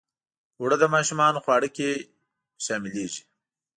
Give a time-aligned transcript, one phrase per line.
[0.59, 1.89] اوړه د ماشومانو خواړه کې
[2.65, 3.21] شاملیږي